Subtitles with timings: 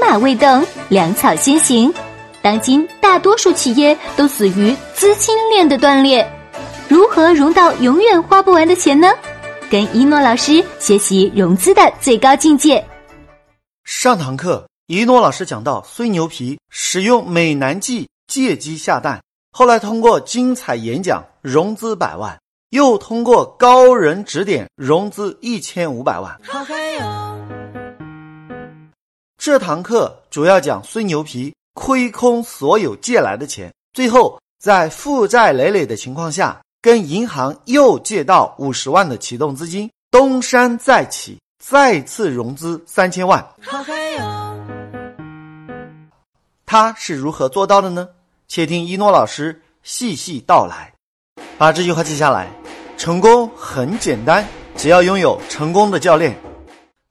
[0.00, 1.92] 马未动，粮草先行。
[2.42, 6.26] 当今大多数企业都死于资金链的断裂，
[6.88, 9.08] 如何融到永远花不完的钱呢？
[9.70, 12.84] 跟一诺老师学习融资的最高境界。
[13.84, 19.22] 上堂课，一诺老师讲到，孙牛皮使用美男计借鸡下蛋，
[19.52, 22.36] 后来通过精彩演讲融资百万，
[22.70, 26.36] 又通过高人指点融资一千五百万。
[29.42, 31.54] 这堂课主要讲孙牛皮。
[31.72, 43.42] 亏空所有借来的钱，最后在负债累累的情况下，跟银行又借到五十万的启动资金，东山再起，再次融资三千万。
[46.66, 48.06] 他是如何做到的呢？
[48.46, 50.92] 且听一诺老师细细道来。
[51.56, 52.50] 把这句话记下来：
[52.98, 54.46] 成功很简单，
[54.76, 56.36] 只要拥有成功的教练。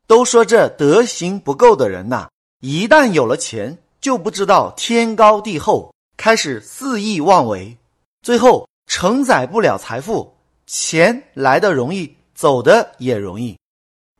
[0.09, 2.27] 都说这德行不够的人呐，
[2.61, 3.77] 一旦有了钱。
[4.01, 7.75] 就不知道天高地厚，开始肆意妄为，
[8.21, 10.33] 最后承载不了财富，
[10.65, 13.57] 钱来的容易，走的也容易。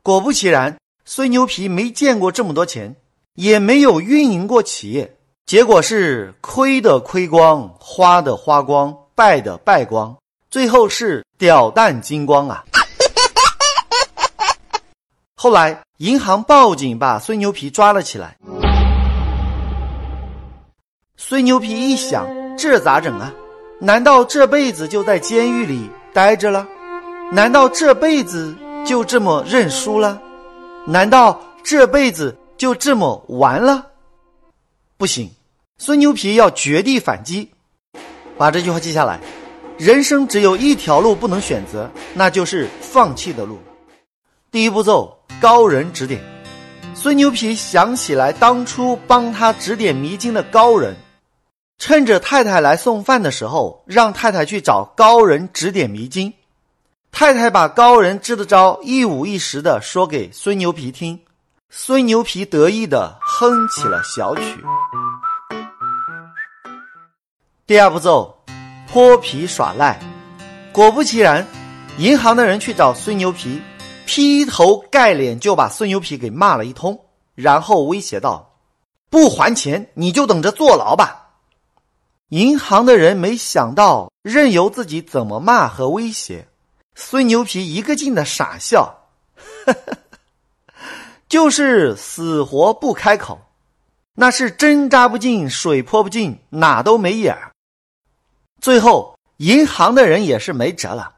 [0.02, 2.94] 果不其然，孙牛皮没见过这么多钱，
[3.36, 5.16] 也没有运营过企业，
[5.46, 10.14] 结果是亏的亏光，花的花光，败的败光，
[10.50, 12.62] 最后是屌蛋精光啊！
[15.42, 18.36] 后来银行报警，把孙牛皮抓了起来。
[21.16, 23.32] 孙牛皮一想，这咋整啊？
[23.78, 26.68] 难道这辈子就在监狱里待着了？
[27.32, 30.20] 难道这辈子就这么认输了？
[30.86, 33.86] 难道这辈子就这么完了？
[34.98, 35.30] 不行，
[35.78, 37.48] 孙牛皮要绝地反击。
[38.36, 39.18] 把这句话记下来：
[39.78, 43.58] 人生只有一条路不能选择，那就是放弃的路。
[44.50, 46.20] 第一步骤，高人指点。
[46.94, 50.94] 孙牛皮想起来当初帮他指点迷津的高人。
[51.78, 56.30] 趁着太太来送饭的时候，让太太去找高人指点迷津。
[57.10, 61.18] 太太把高人支的招一五一十的说给孙牛皮听，
[61.70, 64.42] 孙牛皮得意的哼起了小曲。
[67.66, 68.44] 第二步骤，
[68.86, 69.98] 泼皮耍赖。
[70.70, 71.46] 果不其然，
[71.96, 73.60] 银行的人去找孙牛皮，
[74.12, 77.06] 劈头盖脸就把孙牛皮给骂了一通，
[77.36, 78.56] 然后威胁道
[79.08, 81.28] ：“不还钱，你就等着坐牢吧。”
[82.30, 86.48] 银行的人没想到，任由自己怎么骂和威胁，
[86.96, 88.92] 孙牛皮一个劲的傻笑，
[91.30, 93.40] 就是死活不开口，
[94.14, 97.52] 那是针扎不进，水泼不进，哪都没眼儿。
[98.60, 101.12] 最后，银行的人也是没辙了，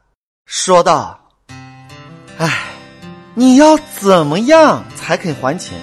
[0.45, 1.19] 说道
[2.37, 2.69] ：“哎，
[3.35, 5.75] 你要怎么样才肯还钱？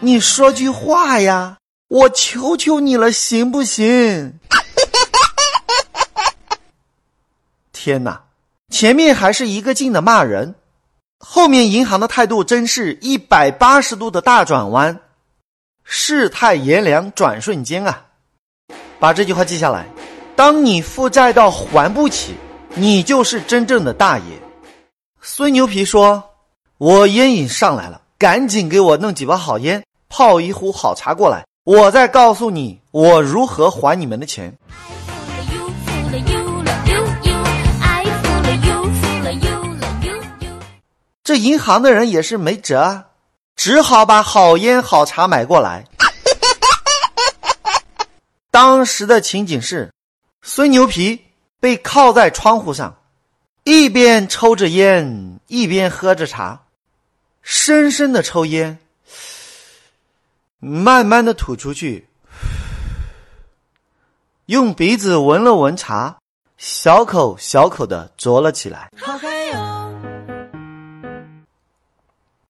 [0.00, 4.38] 你说句话呀，我求求你了，行不行？”
[7.72, 8.22] 天哪！
[8.70, 10.54] 前面还是一个劲的骂人，
[11.18, 14.98] 后面银行的态度真是一百八十度的大转弯，
[15.84, 18.06] 世态炎凉转瞬间啊！
[18.98, 19.86] 把这句话记下来：
[20.34, 22.34] 当你负债到还不起，
[22.74, 24.24] 你就是真正的大爷。
[25.20, 26.22] 孙牛皮说
[26.78, 34.52] ：“我烟瘾上来了，赶紧给我弄几包好烟，泡一壶好茶过来，我再告诉你我如何还你们的钱。”
[41.22, 43.04] 这银行的人也是没辙啊，
[43.54, 45.84] 只好把好烟好茶买过来。
[48.50, 49.92] 当时的情景是，
[50.42, 51.24] 孙牛皮
[51.60, 52.96] 被靠在窗户上，
[53.62, 56.60] 一边抽着烟，一边喝着茶，
[57.44, 58.78] 深深的抽烟，
[60.58, 62.08] 慢慢的吐出去，
[64.46, 66.16] 用鼻子闻了闻茶，
[66.56, 68.90] 小口小口的啄了起来。
[68.98, 69.94] 好嗨哟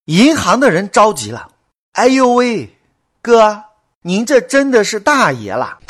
[0.05, 1.51] 银行的人着急了，
[1.95, 2.79] 哎呦喂，
[3.21, 3.65] 哥，
[4.03, 5.81] 您这真的是大爷了！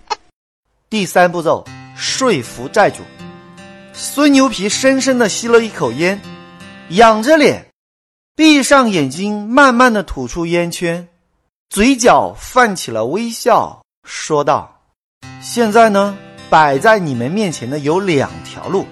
[0.90, 1.64] 第三步骤，
[1.96, 3.02] 说服债主。
[3.94, 6.20] 孙牛皮深深的吸了一口烟，
[6.90, 7.66] 仰着脸，
[8.34, 11.08] 闭上眼睛，慢慢的吐出烟圈，
[11.68, 14.80] 嘴角泛起了微笑，说道
[15.42, 16.16] ：“现在呢，
[16.48, 18.86] 摆在你们面前的有两条路。”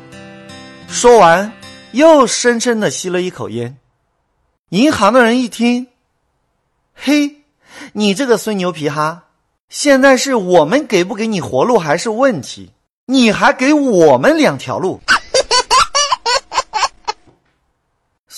[0.88, 1.52] 说完。
[1.92, 3.76] 又深深的吸了一口烟，
[4.70, 5.86] 银行的人一听，
[6.92, 7.36] 嘿，
[7.92, 9.26] 你这个孙牛皮哈，
[9.68, 12.72] 现在是我们给不给你活路还是问题？
[13.06, 15.00] 你还给我们两条路。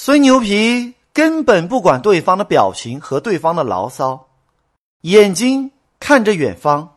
[0.06, 4.28] 孙牛皮根本不管对方的表情和对方的牢骚，
[5.00, 5.68] 眼睛
[5.98, 6.88] 看着远方，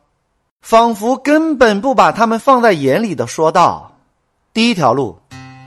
[0.60, 3.96] 仿佛根本不把他们放在眼里的说道
[4.54, 5.18] ：“第一条路，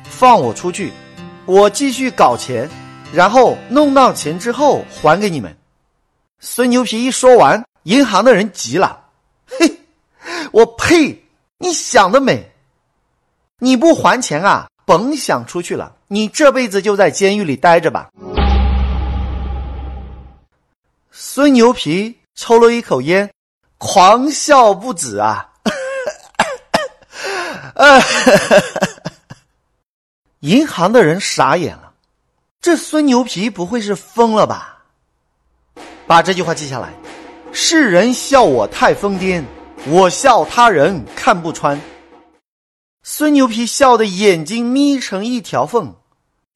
[0.05, 0.93] 放我出去，
[1.45, 2.69] 我继续搞钱，
[3.11, 5.53] 然后弄到钱之后还给你们。”
[6.39, 9.07] 孙牛皮一说完，银行的人急了
[9.45, 9.81] ：“嘿，
[10.53, 11.21] 我呸！
[11.57, 12.53] 你想得美！
[13.59, 18.09] 你不还钱啊，甭想出去了，你这辈子就在监狱里待着吧。”
[21.11, 23.31] 孙牛皮抽了一口烟，
[23.77, 25.49] 狂笑不止啊！
[30.41, 31.93] 银行的人傻眼了，
[32.61, 34.79] 这孙牛皮不会是疯了吧？
[36.05, 36.91] 把这句话记下来：
[37.53, 39.41] 世人笑我太疯癫，
[39.87, 41.79] 我笑他人看不穿。
[43.05, 45.93] 孙牛皮笑的眼睛眯成一条缝，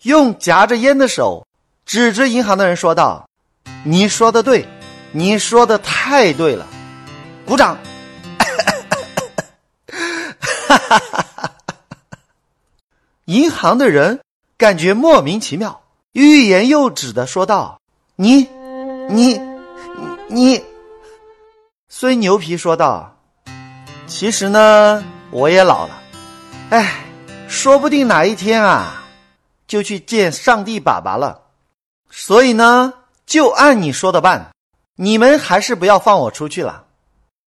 [0.03, 1.45] 用夹着烟的手
[1.85, 3.27] 指着银行的人说道
[3.83, 4.65] ：“你说的对，
[5.11, 6.65] 你说的太对了，
[7.45, 7.77] 鼓掌！”
[10.67, 10.99] 哈哈哈
[11.35, 11.53] 哈
[13.25, 14.21] 银行的人
[14.57, 15.81] 感觉莫名其妙，
[16.13, 17.79] 欲言又止的说道
[18.15, 18.47] ：“你。”
[19.09, 19.39] 你，
[20.27, 20.61] 你，
[21.87, 23.17] 孙牛皮说道
[24.05, 25.01] ：“其实呢，
[25.31, 25.97] 我也老了，
[26.69, 27.05] 哎，
[27.47, 29.03] 说不定哪一天啊，
[29.67, 31.43] 就去见上帝爸爸了。
[32.09, 32.93] 所以呢，
[33.25, 34.51] 就按你说的办。
[34.95, 36.85] 你们还是不要放我出去了，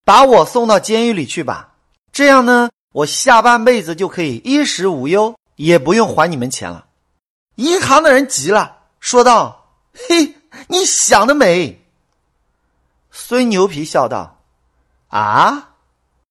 [0.04, 1.74] 把我送到监狱里去吧。
[2.12, 6.86] 这样呢，我下半辈子就可以衣食无忧，也不用还你们钱了。”
[7.56, 9.66] 银行的人急了，说道
[10.08, 10.34] ：“嘿。”
[10.66, 11.80] 你想得美！
[13.12, 14.40] 孙牛皮笑道
[15.06, 15.74] ：“啊，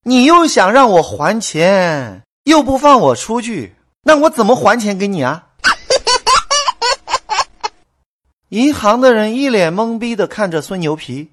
[0.03, 5.45] 你又想让我还钱，又不放我出去，那我怎么还钱给你啊？”
[8.49, 11.29] 银行的人一脸懵逼的看着孙牛皮，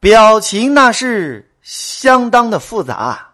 [0.00, 3.28] 表情那是相当的复杂。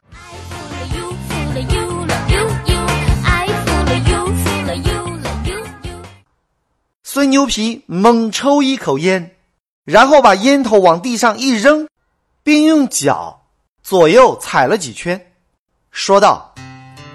[7.03, 9.35] 孙牛皮猛抽一口烟，
[9.85, 11.89] 然后把烟头往地上一扔，
[12.45, 13.43] 并用脚
[13.83, 15.33] 左右踩了几圈，
[15.91, 16.55] 说道：“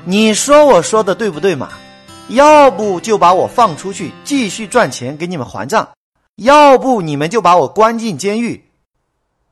[0.08, 1.70] 你说我说的对不对嘛？
[2.30, 5.90] 要不就把我放出去继续赚钱给你们还账，
[6.36, 8.70] 要不你们就把我关进监狱。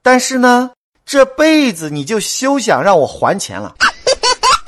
[0.02, 0.72] 但是呢，
[1.06, 3.76] 这辈子你就休想让我还钱了。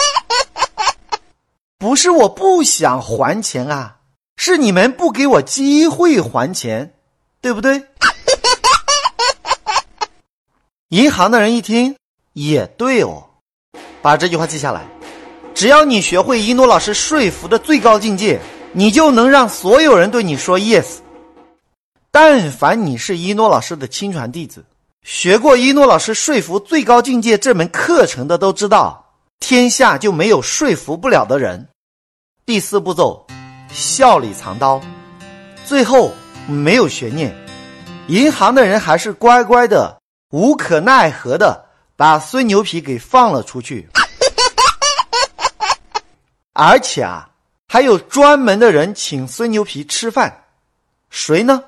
[1.78, 3.98] 不是我不想还钱啊。”
[4.38, 6.94] 是你们不给我机会还钱，
[7.42, 7.84] 对不对？
[10.90, 11.96] 银行的人一听
[12.34, 13.24] 也对哦，
[14.02, 14.95] 把这句话记下来。
[15.56, 18.40] 只要你学会一诺老师说服的最高境界，
[18.74, 20.98] 你就能让所有人对你说 yes。
[22.12, 24.66] 但凡你是一诺老师的亲传弟子，
[25.04, 31.70] 学过一诺老师说服最高境界这门课程的，都知道天下就没有说服不了的人。
[32.46, 33.26] 第四步骤。
[33.72, 34.80] 笑里藏刀，
[35.66, 36.14] 最后
[36.48, 37.36] 没有悬念，
[38.08, 40.00] 银行的人还是乖乖的、
[40.32, 41.66] 无可奈何的
[41.98, 43.90] 把孙牛皮给放了出去。
[46.58, 47.30] 而且啊，
[47.68, 50.46] 还有专门的人请孙牛皮吃饭，
[51.10, 51.62] 谁呢？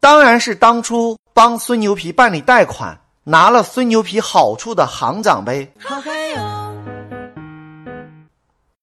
[0.00, 5.70] 当然是当初帮孙牛皮办理贷款、拿了孙牛皮好处的行长呗。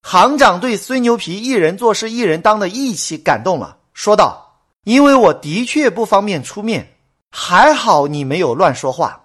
[0.03, 6.95] 行长对孙牛皮一人做事一人当的义气感动了，说道：“因为我的确不方便出面，
[7.31, 9.23] 还好你没有乱说话。”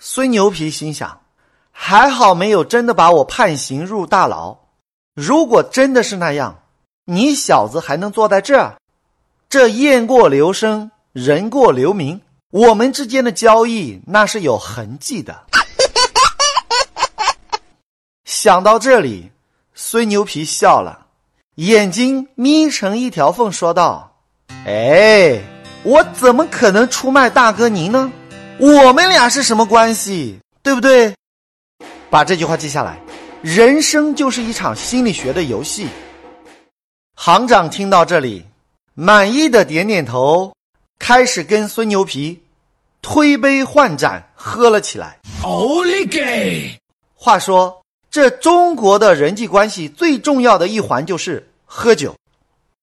[0.00, 1.20] 孙牛皮心想
[1.70, 4.56] ：“还好没有真的把我判刑入大牢。
[5.14, 6.62] 如果真的是那样，
[7.04, 8.76] 你小子还能坐在这儿？
[9.48, 15.44] 这雁过留声，人过留名，我们之间的交易那是有痕迹的。
[18.24, 19.30] ”想到这里。
[19.74, 21.06] 孙牛皮笑了，
[21.54, 24.16] 眼睛眯成一条缝，说道
[24.66, 25.40] ：“哎，
[25.82, 28.12] 我怎么可能出卖大哥您呢？
[28.58, 30.38] 我们俩是什么关系？
[30.62, 31.14] 对不对？
[32.10, 33.00] 把这句话记下来。
[33.42, 35.88] 人生就是一场心理学的游戏。”
[37.14, 38.44] 行长听到这里，
[38.94, 40.54] 满意的点点头，
[40.98, 42.42] 开始跟孙牛皮
[43.02, 45.18] 推杯换盏喝了起来。
[45.42, 46.78] 奥利给！
[47.14, 47.78] 话说。
[48.10, 52.14] 这中国的人际关系最重要的一环就是喝酒，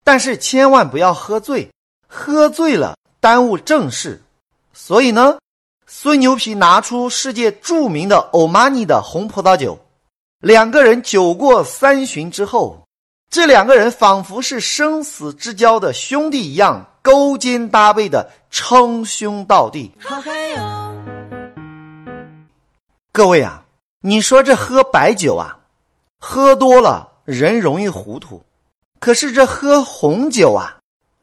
[0.04, 1.70] 但是千万不要喝醉，
[2.08, 4.24] 喝醉了耽误正事。
[4.74, 5.38] 所以呢，
[5.86, 9.78] 孙牛皮拿出世界著名的欧玛尼的红葡萄酒，
[10.40, 12.88] 两个人酒过三巡之后，
[13.30, 19.92] 这两个人仿佛是生死之交的兄弟一样，勾肩搭背的称兄道弟。
[23.12, 23.66] 各位啊，
[24.00, 25.60] 你说这喝白酒啊，
[26.20, 28.42] 喝多了人容易糊涂，
[29.02, 30.78] 可是这喝红酒啊，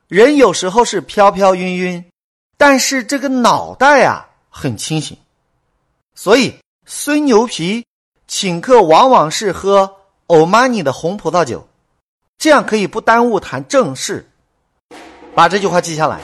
[0.08, 2.04] 人有时候是飘飘晕晕，
[2.58, 5.16] 但是这个脑袋啊很清醒。
[6.14, 6.54] 所以
[6.84, 7.86] 孙牛皮
[8.26, 11.66] 请客往往是喝欧玛尼的红葡萄酒，
[12.38, 14.28] 这样可以不耽误谈正事。
[15.34, 16.20] 把这句话记下来：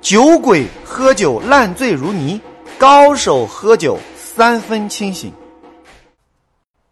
[0.00, 2.40] 酒鬼喝酒烂醉如泥，
[2.78, 3.98] 高手喝酒。
[4.36, 5.32] 三分清醒。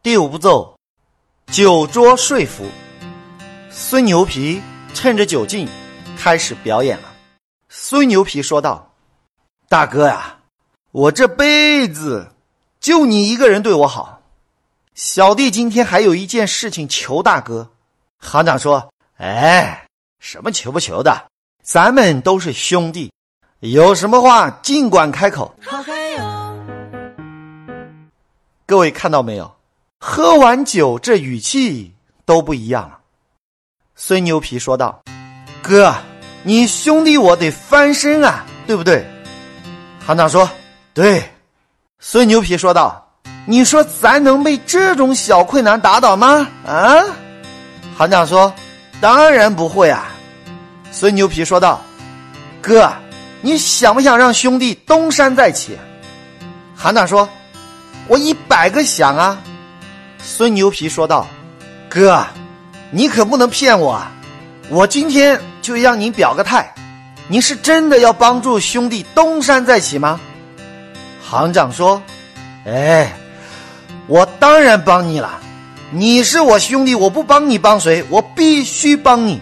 [0.02, 0.78] 第五步骤，
[1.48, 2.64] 酒桌说服。
[3.70, 4.62] 孙牛皮
[4.94, 5.68] 趁着酒劲
[6.16, 7.12] 开始表演了。
[7.68, 8.94] 孙牛皮说道
[9.68, 10.38] ：“大哥呀，
[10.90, 12.30] 我这辈子
[12.80, 14.22] 就你一个人对我好。
[14.94, 17.68] 小弟今天还有一件事情求大哥。”
[18.18, 19.86] 行长说：“哎，
[20.20, 21.26] 什么求不求的？
[21.62, 23.12] 咱们都是兄弟，
[23.58, 25.54] 有什么话尽管开口。”
[28.66, 29.52] 各位看到没有？
[29.98, 31.92] 喝完酒，这语气
[32.24, 32.98] 都不一样了。
[33.96, 35.02] 孙牛皮说道
[35.60, 35.94] ：“哥，
[36.44, 39.04] 你兄弟我得翻身啊，对不对？”
[40.06, 40.48] 行长说
[40.94, 41.22] ：“对。”
[41.98, 43.03] 孙牛皮说道
[43.46, 47.02] ：“你说咱能被这种小困难打倒吗？”啊？
[47.96, 48.52] 行长说
[49.00, 50.08] ：“当然不会啊。”
[50.90, 51.80] 孙牛皮说道
[52.60, 52.92] ：“哥，
[53.40, 55.78] 你想不想让兄弟东山再起？”
[56.76, 57.28] 行长说。
[58.06, 59.38] 我一百个想啊！
[60.22, 61.26] 孙牛皮说道
[61.88, 62.22] ：“哥，
[62.90, 64.12] 你可不能骗我啊！
[64.68, 66.70] 我今天就让你表个态，
[67.28, 70.20] 你是真的要帮助兄弟东山再起吗？”
[71.24, 72.02] 行长说
[72.68, 73.10] ：“哎，
[74.06, 75.40] 我当然帮你了，
[75.90, 78.04] 你是我兄弟，我不帮你帮谁？
[78.10, 79.40] 我必须帮你。”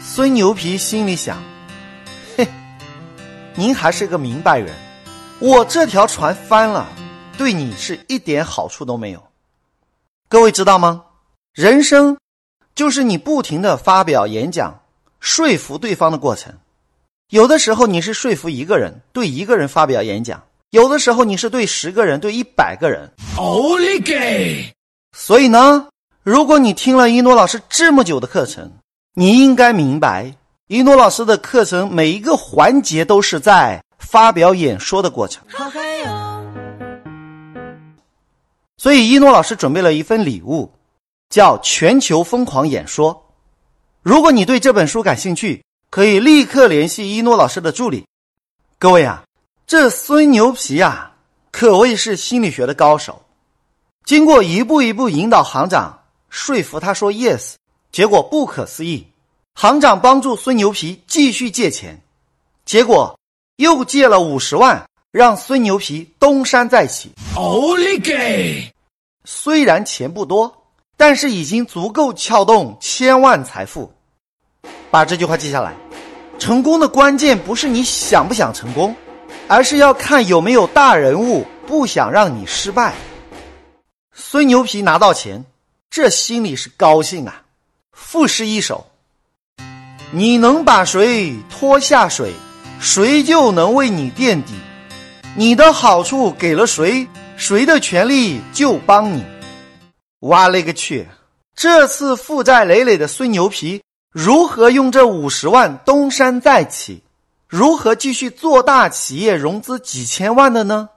[0.00, 1.42] 孙牛皮心里想
[2.36, 2.46] ：“嘿，
[3.54, 4.74] 您还是个明白人。”
[5.40, 6.86] 我这条船翻了，
[7.36, 9.22] 对你是一点好处都没有。
[10.28, 11.04] 各位知道吗？
[11.54, 12.16] 人生
[12.74, 14.80] 就是你不停的发表演讲，
[15.20, 16.54] 说服对方的过程。
[17.30, 20.38] 有的时候你是说服一个人，对一个人发表演讲；
[20.70, 23.10] 有的时候你是对十个人，对一百个人。
[23.36, 24.72] 奥利给！
[25.16, 25.88] 所以呢，
[26.22, 28.70] 如果你听了一诺老师这么久的课程，
[29.14, 30.34] 你应该明白，
[30.66, 33.82] 一诺老师的课程每一个环节都是在。
[33.98, 35.44] 发表演说的过程，
[38.78, 40.70] 所以一诺老师准备了一份礼物，
[41.28, 43.12] 叫《全球疯狂演说》。
[44.02, 48.06] 如果你对这本书感兴趣，可以立刻联系一诺老师的助理。
[48.78, 49.24] 各位啊，
[49.68, 51.12] 这孙牛皮啊，
[51.52, 53.20] 可谓是心理学的高手。
[54.06, 57.56] 经过一步一步引导行长说服他说 yes，
[57.92, 59.06] 结果不可思议，
[59.52, 62.00] 行长帮助孙牛皮继续借钱，
[62.64, 63.14] 结果。
[63.56, 67.10] 又借了五十万，让孙牛皮东山再起。
[67.34, 68.72] 奥利给！
[69.24, 70.62] 虽然钱不多，
[70.96, 73.92] 但是已经足够撬动千万财富。
[74.92, 75.76] 把这句话记下来：
[76.38, 78.94] 成功的关键不是你想不想成功，
[79.48, 82.94] 而是要看有没有大人物不想让你失败。
[84.12, 85.44] 孙牛皮拿到钱，
[85.90, 87.42] 这心里是高兴啊！
[87.92, 88.86] 赋诗一首：
[90.10, 92.32] 你能把谁拖下水？
[92.78, 94.52] 谁就能为你垫底，
[95.34, 99.24] 你的好处给了谁，谁的权利就帮你。
[100.20, 101.08] 哇嘞个去！
[101.56, 107.02] 这次负债累累的孙牛皮如何用这五十万东山再起？
[107.48, 110.90] 如何继续做大企业，融资几千万的呢？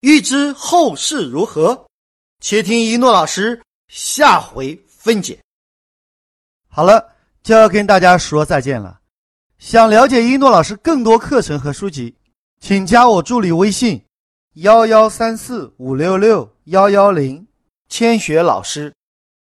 [0.00, 1.86] 欲知后事如何，
[2.40, 5.38] 且听一诺老师下回分解。
[6.66, 9.00] 好了，就要跟大家说再见了。
[9.58, 12.14] 想了解一诺老师更多课程和书籍，
[12.58, 14.02] 请加我助理微信：
[14.54, 17.46] 幺幺三四五六六幺幺零，
[17.90, 18.90] 千雪老师；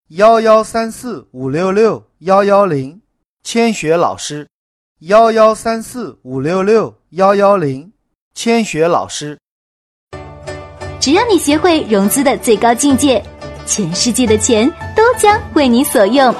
[0.07, 3.01] 幺幺三四五六六幺幺零，
[3.43, 4.47] 千雪老师；
[5.03, 7.89] 幺幺三四五六六幺幺零，
[8.36, 9.39] 千雪老师。
[11.00, 13.24] 只要你学会融资的最高境界，
[13.65, 16.36] 全世界的钱都将为你所用。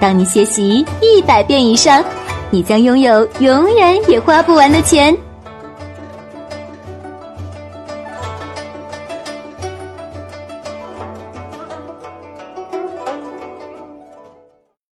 [0.00, 2.04] 当你学习一百遍以上。
[2.50, 5.14] 你将拥有永远也花不完的钱。